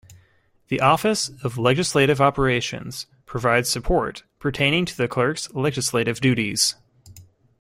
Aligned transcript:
The 0.69 0.81
Office 0.81 1.29
of 1.43 1.59
Legislative 1.59 2.19
Operations 2.19 3.05
provides 3.27 3.69
support 3.69 4.23
pertaining 4.39 4.83
to 4.85 4.97
the 4.97 5.07
Clerk's 5.07 5.53
legislative 5.53 6.19
duties. 6.19 6.73